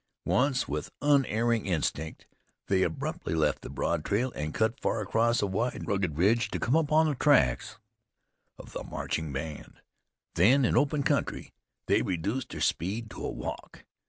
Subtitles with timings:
[0.25, 2.25] Once, with unerring instinct,
[2.65, 6.49] they abruptly left the broad trail and cut far across a wide and rugged ridge
[6.49, 7.77] to come again upon the tracks
[8.57, 9.79] of the marching band.
[10.33, 11.53] Then, in open country
[11.85, 13.85] they reduced their speed to a walk.